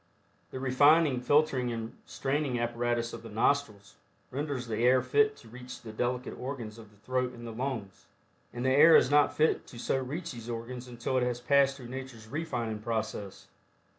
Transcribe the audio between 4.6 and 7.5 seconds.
the air fit to reach the delicate organs of the throat and